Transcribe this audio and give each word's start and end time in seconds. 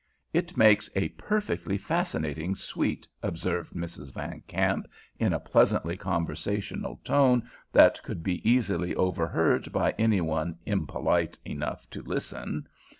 "It 0.33 0.57
makes 0.57 0.89
a 0.95 1.09
perfectly 1.09 1.77
fascinating 1.77 2.55
suite," 2.55 3.07
observed 3.21 3.75
Mrs. 3.75 4.11
Van 4.11 4.41
Kamp, 4.47 4.87
in 5.19 5.31
a 5.31 5.39
pleasantly 5.39 5.95
conversational 5.95 6.99
tone 7.03 7.47
that 7.71 8.01
could 8.01 8.23
be 8.23 8.41
easily 8.49 8.95
overheard 8.95 9.71
by 9.71 9.91
anyone 9.99 10.57
impolite 10.65 11.37
enough 11.45 11.87
to 11.91 12.01
listen. 12.01 12.67